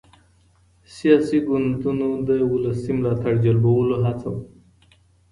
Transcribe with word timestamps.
سياسي 0.95 1.37
ګوندونو 1.47 2.09
د 2.27 2.29
ولسي 2.51 2.91
ملاتړ 2.97 3.33
جلبولو 3.45 3.95
هڅه 4.05 4.27
وکړه. 4.35 4.53